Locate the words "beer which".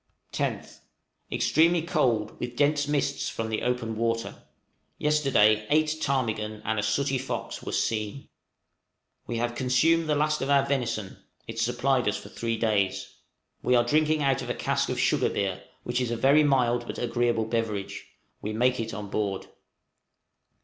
15.29-16.01